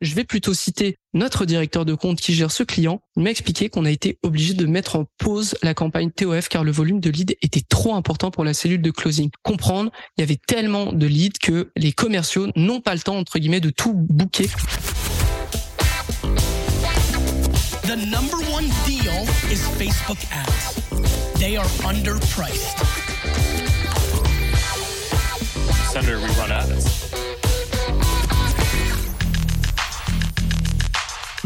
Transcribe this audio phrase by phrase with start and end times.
[0.00, 3.00] je vais plutôt citer notre directeur de compte qui gère ce client.
[3.16, 6.64] Il m'a expliqué qu'on a été obligé de mettre en pause la campagne TOF car
[6.64, 9.30] le volume de leads était trop important pour la cellule de closing.
[9.42, 13.38] Comprendre, il y avait tellement de leads que les commerciaux n'ont pas le temps, entre
[13.38, 14.48] guillemets, de tout booker.
[17.82, 20.74] The number one deal is Facebook ads.
[21.38, 22.76] They are underpriced.
[25.90, 27.07] Senator, we run ads.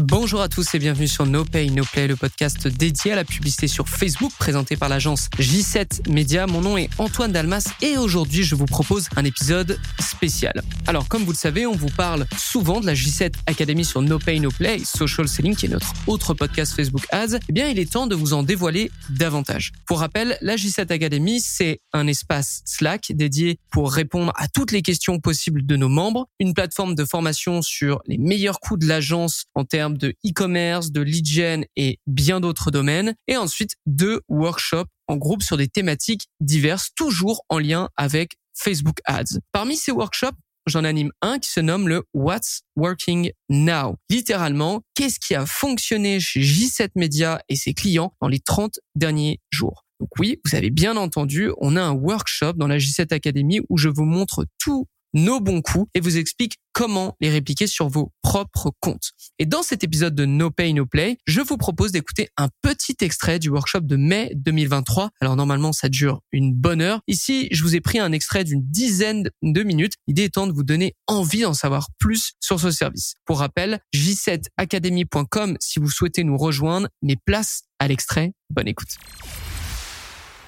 [0.05, 3.23] Bonjour à tous et bienvenue sur No Pay No Play, le podcast dédié à la
[3.23, 6.45] publicité sur Facebook présenté par l'agence J7 Media.
[6.45, 10.61] Mon nom est Antoine Dalmas et aujourd'hui je vous propose un épisode spécial.
[10.87, 14.19] Alors comme vous le savez, on vous parle souvent de la J7 Academy sur No
[14.19, 17.39] Pay No Play, Social Selling qui est notre autre podcast Facebook Ads.
[17.47, 19.71] Eh bien il est temps de vous en dévoiler davantage.
[19.85, 24.81] Pour rappel, la J7 Academy c'est un espace Slack dédié pour répondre à toutes les
[24.81, 29.45] questions possibles de nos membres, une plateforme de formation sur les meilleurs coûts de l'agence
[29.55, 33.13] en termes de e-commerce, de lead gen et bien d'autres domaines.
[33.27, 38.99] Et ensuite, deux workshops en groupe sur des thématiques diverses, toujours en lien avec Facebook
[39.05, 39.39] Ads.
[39.51, 43.97] Parmi ces workshops, j'en anime un qui se nomme le What's Working Now.
[44.09, 49.39] Littéralement, qu'est-ce qui a fonctionné chez J7 Media et ses clients dans les 30 derniers
[49.49, 49.85] jours?
[49.99, 53.77] Donc oui, vous avez bien entendu, on a un workshop dans la J7 Academy où
[53.77, 58.11] je vous montre tout nos bons coups et vous explique comment les répliquer sur vos
[58.21, 59.11] propres comptes.
[59.39, 62.95] Et dans cet épisode de No Pay No Play, je vous propose d'écouter un petit
[63.01, 65.11] extrait du workshop de mai 2023.
[65.21, 67.01] Alors normalement, ça dure une bonne heure.
[67.07, 69.93] Ici, je vous ai pris un extrait d'une dizaine de minutes.
[70.07, 73.15] L'idée étant de vous donner envie d'en savoir plus sur ce service.
[73.25, 78.33] Pour rappel, j7academy.com si vous souhaitez nous rejoindre, mais place à l'extrait.
[78.49, 78.89] Bonne écoute.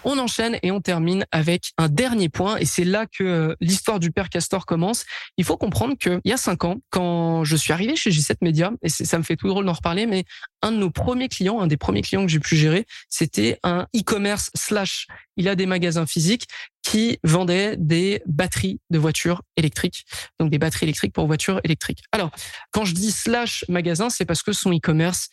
[0.05, 3.99] On enchaîne et on termine avec un dernier point et c'est là que euh, l'histoire
[3.99, 5.03] du père Castor commence.
[5.37, 8.71] Il faut comprendre qu'il y a cinq ans, quand je suis arrivé chez G7 Media,
[8.83, 10.23] et ça me fait tout drôle d'en reparler, mais
[10.66, 13.85] un de nos premiers clients, un des premiers clients que j'ai pu gérer, c'était un
[13.95, 15.07] e-commerce slash,
[15.38, 16.47] il a des magasins physiques
[16.81, 20.06] qui vendait des batteries de voitures électriques,
[20.39, 22.03] donc des batteries électriques pour voitures électriques.
[22.12, 22.31] Alors,
[22.72, 25.29] quand je dis slash magasin, c'est parce que son e-commerce,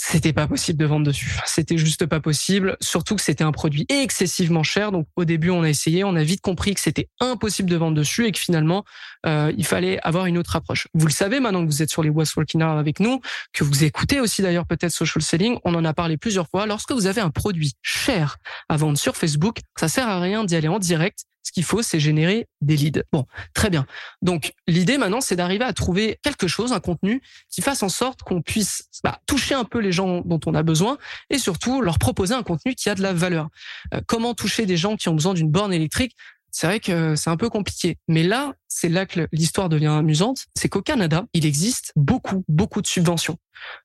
[0.00, 1.40] c'était pas possible de vendre dessus.
[1.44, 4.92] C'était juste pas possible, surtout que c'était un produit excessivement cher.
[4.92, 7.96] Donc au début, on a essayé, on a vite compris que c'était impossible de vendre
[7.96, 8.84] dessus et que finalement,
[9.26, 10.86] euh, il fallait avoir une autre approche.
[10.94, 13.20] Vous le savez maintenant que vous êtes sur les What's Working avec nous,
[13.52, 16.66] que vous écoutez aussi d'ailleurs peut-être Social Selling, on en a parlé plusieurs fois.
[16.66, 18.36] Lorsque vous avez un produit cher
[18.68, 21.80] à vendre sur Facebook, ça sert à rien d'y aller en direct ce qu'il faut,
[21.80, 23.02] c'est générer des leads.
[23.10, 23.24] Bon,
[23.54, 23.86] très bien.
[24.20, 28.22] Donc, l'idée maintenant, c'est d'arriver à trouver quelque chose, un contenu qui fasse en sorte
[28.22, 30.98] qu'on puisse bah, toucher un peu les gens dont on a besoin
[31.30, 33.48] et surtout leur proposer un contenu qui a de la valeur.
[33.94, 36.14] Euh, comment toucher des gens qui ont besoin d'une borne électrique?
[36.50, 37.98] C'est vrai que c'est un peu compliqué.
[38.08, 40.46] Mais là, c'est là que l'histoire devient amusante.
[40.54, 43.36] C'est qu'au Canada, il existe beaucoup, beaucoup de subventions.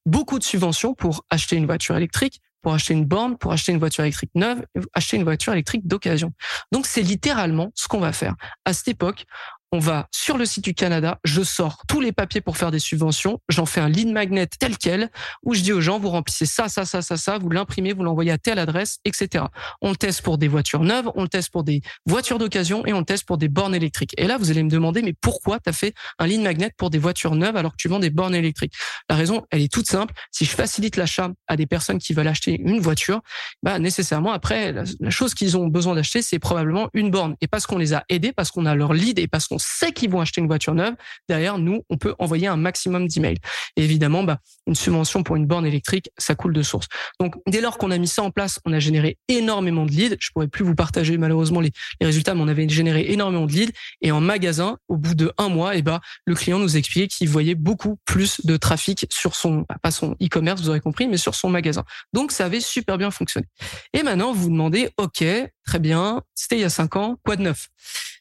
[0.06, 3.80] Beaucoup de subventions pour acheter une voiture électrique, pour acheter une borne, pour acheter une
[3.80, 6.32] voiture électrique neuve, acheter une voiture électrique d'occasion.
[6.72, 8.36] Donc c'est littéralement ce qu'on va faire.
[8.66, 9.26] À cette époque,
[9.74, 12.78] on va sur le site du Canada, je sors tous les papiers pour faire des
[12.78, 15.10] subventions, j'en fais un lead magnet tel quel,
[15.42, 18.04] où je dis aux gens, vous remplissez ça, ça, ça, ça, ça, vous l'imprimez, vous
[18.04, 19.46] l'envoyez à telle adresse, etc.
[19.82, 23.00] On teste pour des voitures neuves, on le teste pour des voitures d'occasion et on
[23.00, 24.14] le teste pour des bornes électriques.
[24.18, 26.92] Et là, vous allez me demander, mais pourquoi tu as fait un lead magnet pour
[26.92, 28.74] des voitures neuves alors que tu vends des bornes électriques?
[29.10, 30.14] La raison, elle est toute simple.
[30.32, 33.22] Si je facilite l'achat à des personnes qui veulent acheter une voiture,
[33.64, 37.36] bah nécessairement après, la, la chose qu'ils ont besoin d'acheter, c'est probablement une borne.
[37.42, 39.92] Et parce qu'on les a aidés, parce qu'on a leur lead et parce qu'on sait
[39.92, 40.94] qu'ils vont acheter une voiture neuve,
[41.28, 43.38] derrière, nous, on peut envoyer un maximum d'emails.
[43.76, 46.88] Et évidemment, bah, une subvention pour une borne électrique, ça coule de source.
[47.20, 50.18] Donc, dès lors qu'on a mis ça en place, on a généré énormément de leads.
[50.20, 51.72] Je pourrais plus vous partager malheureusement les,
[52.02, 53.74] résultats, mais on avait généré énormément de leads.
[54.02, 57.08] Et en magasin, au bout de un mois, et eh bah, le client nous expliquait
[57.08, 61.08] qu'il voyait beaucoup plus de trafic sur son, bah, pas son e-commerce, vous aurez compris,
[61.08, 61.84] mais sur son magasin.
[62.14, 63.48] Donc, ça avait super bien fonctionné.
[63.94, 65.24] Et maintenant, vous vous demandez, OK,
[65.66, 67.70] très bien, c'était il y a cinq ans, quoi de neuf?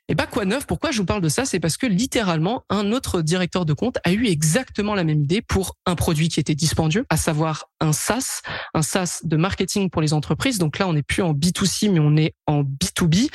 [0.09, 0.67] Et pas quoi neuf?
[0.67, 1.45] Pourquoi je vous parle de ça?
[1.45, 5.43] C'est parce que littéralement, un autre directeur de compte a eu exactement la même idée
[5.43, 8.43] pour un produit qui était dispendieux, à savoir un SaaS,
[8.75, 10.59] un SaaS de marketing pour les entreprises.
[10.59, 13.31] Donc là, on n'est plus en B2C, mais on est en B2B.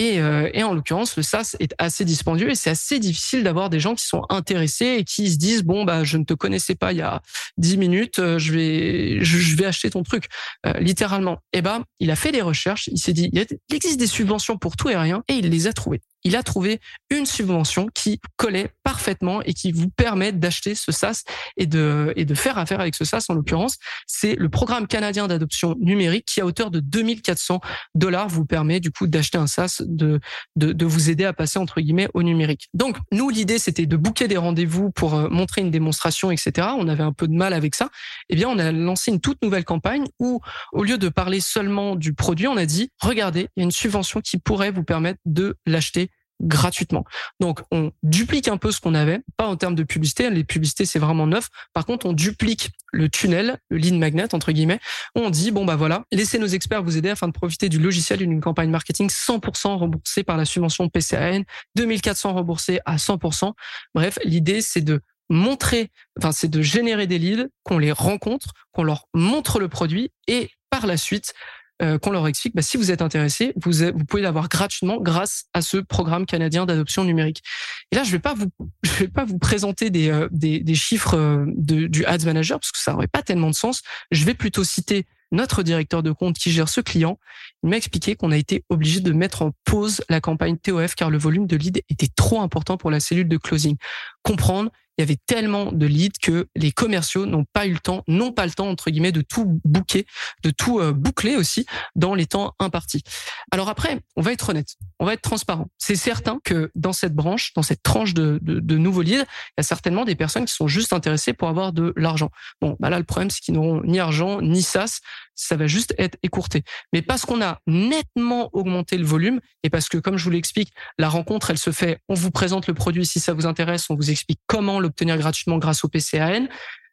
[0.00, 3.68] Et, euh, et, en l'occurrence, le SaaS est assez dispendieux et c'est assez difficile d'avoir
[3.68, 6.74] des gens qui sont intéressés et qui se disent bon bah je ne te connaissais
[6.74, 7.20] pas il y a
[7.58, 10.28] 10 minutes, euh, je vais je, vais acheter ton truc
[10.66, 11.40] euh, littéralement.
[11.52, 14.74] Et ben il a fait des recherches, il s'est dit il existe des subventions pour
[14.74, 16.00] tout et rien et il les a trouvées.
[16.24, 16.80] Il a trouvé
[17.10, 21.22] une subvention qui collait parfaitement et qui vous permet d'acheter ce SaaS
[21.56, 23.26] et de, et de faire affaire avec ce SaaS.
[23.28, 23.76] En l'occurrence,
[24.06, 27.60] c'est le programme canadien d'adoption numérique qui, à hauteur de 2400
[27.94, 30.20] dollars, vous permet du coup d'acheter un SaaS, de,
[30.56, 32.68] de, de vous aider à passer entre guillemets au numérique.
[32.74, 36.68] Donc, nous, l'idée, c'était de booker des rendez-vous pour euh, montrer une démonstration, etc.
[36.78, 37.88] On avait un peu de mal avec ça.
[38.28, 40.40] Eh bien, on a lancé une toute nouvelle campagne où,
[40.72, 43.70] au lieu de parler seulement du produit, on a dit, regardez, il y a une
[43.70, 46.09] subvention qui pourrait vous permettre de l'acheter
[46.40, 47.04] gratuitement.
[47.38, 50.28] Donc, on duplique un peu ce qu'on avait, pas en termes de publicité.
[50.30, 51.48] Les publicités, c'est vraiment neuf.
[51.72, 54.80] Par contre, on duplique le tunnel, le lead magnet, entre guillemets.
[55.14, 58.20] On dit, bon, bah voilà, laissez nos experts vous aider afin de profiter du logiciel
[58.20, 61.42] d'une campagne marketing 100% remboursée par la subvention PCAN,
[61.76, 63.52] 2400 remboursés à 100%.
[63.94, 68.82] Bref, l'idée, c'est de montrer, enfin, c'est de générer des leads, qu'on les rencontre, qu'on
[68.82, 71.32] leur montre le produit et par la suite,
[71.82, 75.46] euh, qu'on leur explique, bah, si vous êtes intéressé, vous, vous pouvez l'avoir gratuitement grâce
[75.54, 77.42] à ce programme canadien d'adoption numérique.
[77.90, 78.20] Et là, je vais
[78.98, 82.72] vais pas vous présenter des, euh, des, des, chiffres euh, de, du Ads Manager parce
[82.72, 83.82] que ça aurait pas tellement de sens.
[84.10, 87.18] Je vais plutôt citer notre directeur de compte qui gère ce client.
[87.62, 91.08] Il m'a expliqué qu'on a été obligé de mettre en pause la campagne TOF car
[91.08, 93.76] le volume de leads était trop important pour la cellule de closing.
[94.22, 98.04] Comprendre il y avait tellement de leads que les commerciaux n'ont pas eu le temps,
[98.06, 100.04] n'ont pas le temps entre guillemets de tout bouquer,
[100.42, 101.64] de tout euh, boucler aussi
[101.96, 103.02] dans les temps impartis.
[103.50, 105.68] Alors après, on va être honnête, on va être transparent.
[105.78, 108.40] C'est certain que dans cette branche, dans cette tranche de,
[108.76, 111.94] nouveaux leads, il y a certainement des personnes qui sont juste intéressées pour avoir de
[111.96, 112.30] l'argent.
[112.60, 115.00] Bon, bah là le problème c'est qu'ils n'auront ni argent ni SaaS,
[115.34, 116.62] ça va juste être écourté.
[116.92, 120.72] Mais parce qu'on a nettement augmenté le volume et parce que comme je vous l'explique,
[120.98, 123.96] la rencontre elle se fait, on vous présente le produit si ça vous intéresse, on
[123.96, 126.46] vous explique comment le obtenir gratuitement grâce au PCAN,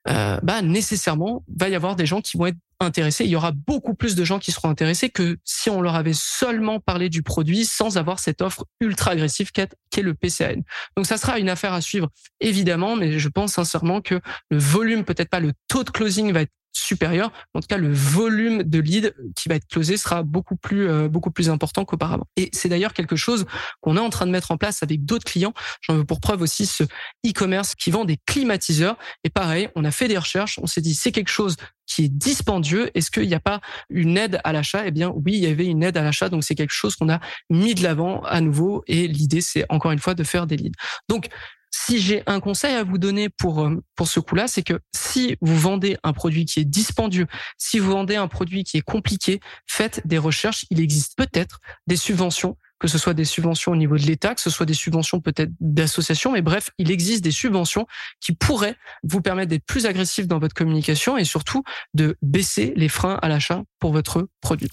[0.09, 3.25] euh, bah nécessairement va y avoir des gens qui vont être intéressés.
[3.25, 6.13] Il y aura beaucoup plus de gens qui seront intéressés que si on leur avait
[6.13, 9.69] seulement parlé du produit sans avoir cette offre ultra agressive qu'est
[10.01, 10.61] le PCAN.
[10.95, 12.09] Donc ça sera une affaire à suivre
[12.39, 16.41] évidemment, mais je pense sincèrement que le volume, peut-être pas le taux de closing va
[16.41, 17.31] être supérieur.
[17.53, 21.07] En tout cas, le volume de lead qui va être closé sera beaucoup plus euh,
[21.07, 22.27] beaucoup plus important qu'auparavant.
[22.35, 23.45] Et c'est d'ailleurs quelque chose
[23.81, 25.53] qu'on est en train de mettre en place avec d'autres clients.
[25.81, 26.83] J'en veux pour preuve aussi ce
[27.25, 28.97] e-commerce qui vend des climatiseurs.
[29.23, 31.57] Et pareil, on a fait des recherches, on s'est dit c'est quelque chose
[31.87, 32.91] qui est dispendieux.
[32.93, 34.85] Est-ce qu'il n'y a pas une aide à l'achat?
[34.85, 36.29] Eh bien, oui, il y avait une aide à l'achat.
[36.29, 37.19] Donc, c'est quelque chose qu'on a
[37.49, 38.83] mis de l'avant à nouveau.
[38.87, 40.77] Et l'idée, c'est encore une fois de faire des leads.
[41.09, 41.27] Donc,
[41.71, 45.37] si j'ai un conseil à vous donner pour euh, pour ce coup-là, c'est que si
[45.41, 47.27] vous vendez un produit qui est dispendieux,
[47.57, 50.65] si vous vendez un produit qui est compliqué, faites des recherches.
[50.69, 54.41] Il existe peut-être des subventions, que ce soit des subventions au niveau de l'État, que
[54.41, 57.87] ce soit des subventions peut-être d'associations, mais bref, il existe des subventions
[58.21, 62.89] qui pourraient vous permettre d'être plus agressif dans votre communication et surtout de baisser les
[62.89, 64.69] freins à l'achat pour votre produit.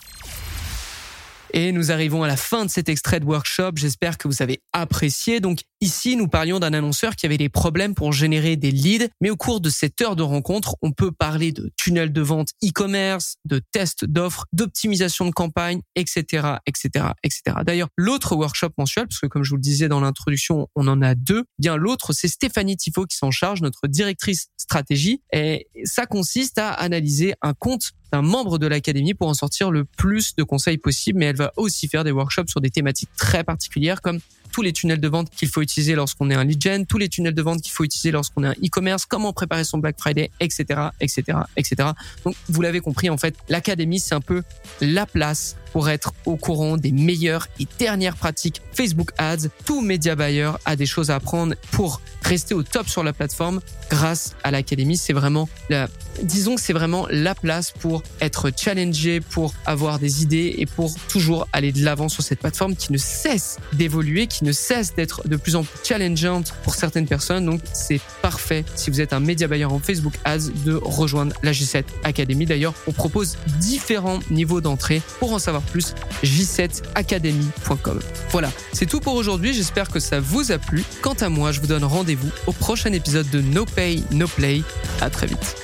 [1.56, 3.76] Et nous arrivons à la fin de cet extrait de workshop.
[3.76, 5.38] J'espère que vous avez apprécié.
[5.38, 9.06] Donc ici, nous parlions d'un annonceur qui avait des problèmes pour générer des leads.
[9.20, 12.48] Mais au cours de cette heure de rencontre, on peut parler de tunnel de vente
[12.64, 17.58] e-commerce, de tests d'offres, d'optimisation de campagne, etc., etc., etc.
[17.64, 21.02] D'ailleurs, l'autre workshop mensuel, parce que comme je vous le disais dans l'introduction, on en
[21.02, 21.44] a deux.
[21.60, 25.22] Bien l'autre, c'est Stéphanie Tifo qui s'en charge, notre directrice stratégie.
[25.32, 29.84] Et ça consiste à analyser un compte d'un membre de l'académie pour en sortir le
[29.84, 33.44] plus de conseils possible, mais elle va aussi faire des workshops sur des thématiques très
[33.44, 34.20] particulières comme
[34.54, 37.08] tous les tunnels de vente qu'il faut utiliser lorsqu'on est un lead gen, tous les
[37.08, 40.30] tunnels de vente qu'il faut utiliser lorsqu'on est un e-commerce, comment préparer son Black Friday,
[40.38, 41.88] etc., etc., etc.
[42.24, 44.44] Donc, vous l'avez compris, en fait, l'académie, c'est un peu
[44.80, 49.48] la place pour être au courant des meilleures et dernières pratiques Facebook Ads.
[49.64, 53.60] Tout média buyer a des choses à apprendre pour rester au top sur la plateforme
[53.90, 54.96] grâce à l'académie.
[54.96, 55.88] C'est vraiment la,
[56.22, 61.48] disons c'est vraiment la place pour être challengé, pour avoir des idées et pour toujours
[61.52, 65.56] aller de l'avant sur cette plateforme qui ne cesse d'évoluer, ne cesse d'être de plus
[65.56, 67.46] en plus challengeante pour certaines personnes.
[67.46, 71.52] Donc, c'est parfait si vous êtes un média buyer en Facebook Ads de rejoindre la
[71.52, 72.46] G7 Academy.
[72.46, 75.02] D'ailleurs, on propose différents niveaux d'entrée.
[75.18, 78.00] Pour en savoir plus, j7academy.com.
[78.30, 79.52] Voilà, c'est tout pour aujourd'hui.
[79.54, 80.84] J'espère que ça vous a plu.
[81.02, 84.62] Quant à moi, je vous donne rendez-vous au prochain épisode de No Pay, No Play.
[85.00, 85.63] À très vite.